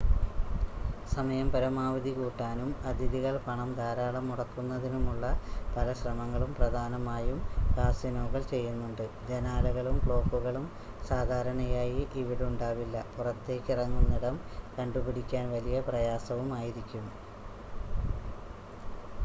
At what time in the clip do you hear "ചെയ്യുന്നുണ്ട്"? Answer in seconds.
8.45-9.05